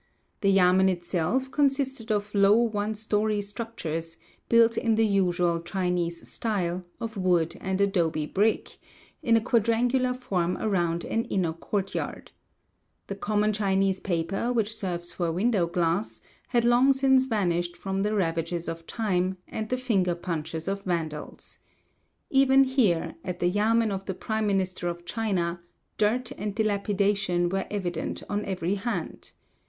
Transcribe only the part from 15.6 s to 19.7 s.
glass had long since vanished from the ravages of time, and